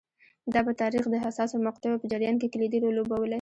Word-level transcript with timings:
دا 0.53 0.59
په 0.67 0.73
تاریخ 0.81 1.03
د 1.09 1.15
حساسو 1.25 1.55
مقطعو 1.67 2.01
په 2.01 2.07
جریان 2.11 2.35
کې 2.39 2.51
کلیدي 2.53 2.77
رول 2.79 2.93
لوبولی 2.97 3.29